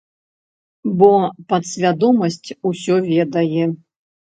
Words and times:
Бо 1.01 1.11
падсвядомасць 1.53 2.49
усё 2.75 2.95
ведае. 3.15 3.73